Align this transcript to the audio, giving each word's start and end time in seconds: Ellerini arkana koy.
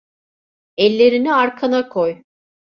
Ellerini 0.79 1.33
arkana 1.33 1.87
koy. 1.89 2.17